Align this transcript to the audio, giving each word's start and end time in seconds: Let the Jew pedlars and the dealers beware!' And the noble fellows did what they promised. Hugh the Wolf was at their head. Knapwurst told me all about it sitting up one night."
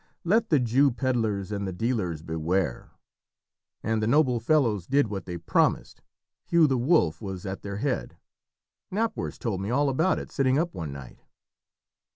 Let 0.23 0.49
the 0.49 0.59
Jew 0.59 0.89
pedlars 0.89 1.51
and 1.51 1.67
the 1.67 1.71
dealers 1.71 2.23
beware!' 2.23 2.89
And 3.83 4.01
the 4.01 4.07
noble 4.07 4.39
fellows 4.39 4.87
did 4.87 5.09
what 5.09 5.25
they 5.27 5.37
promised. 5.37 6.01
Hugh 6.43 6.65
the 6.65 6.75
Wolf 6.75 7.21
was 7.21 7.45
at 7.45 7.61
their 7.61 7.77
head. 7.77 8.17
Knapwurst 8.91 9.41
told 9.41 9.61
me 9.61 9.69
all 9.69 9.89
about 9.89 10.17
it 10.17 10.31
sitting 10.31 10.57
up 10.57 10.73
one 10.73 10.91
night." 10.91 11.19